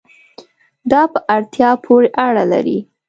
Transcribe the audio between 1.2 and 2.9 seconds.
اړتیا پورې اړه لري